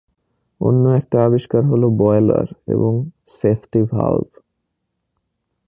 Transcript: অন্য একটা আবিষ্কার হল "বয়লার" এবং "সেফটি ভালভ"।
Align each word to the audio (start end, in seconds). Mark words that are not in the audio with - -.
অন্য 0.61 0.89
একটা 0.91 1.17
আবিষ্কার 1.25 1.63
হল 1.65 1.83
"বয়লার" 1.97 2.47
এবং 2.67 2.91
"সেফটি 3.31 3.81
ভালভ"। 3.91 4.27